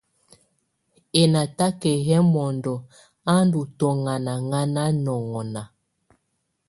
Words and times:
Ɛnataka 1.21 1.91
yɛ́ 2.07 2.21
bunɔŋɔ 2.31 2.75
á 3.31 3.35
ndɔ́ 3.47 3.65
tɔŋanaŋana 3.77 4.83
nɔŋɔna. 5.03 5.61